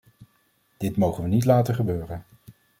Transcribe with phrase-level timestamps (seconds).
[0.77, 2.25] Dit mogen we niet laten gebeuren.